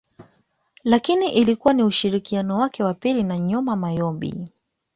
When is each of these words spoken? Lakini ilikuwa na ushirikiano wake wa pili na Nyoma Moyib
Lakini 0.83 1.33
ilikuwa 1.33 1.73
na 1.73 1.85
ushirikiano 1.85 2.57
wake 2.57 2.83
wa 2.83 2.93
pili 2.93 3.23
na 3.23 3.37
Nyoma 3.39 3.75
Moyib 3.75 4.49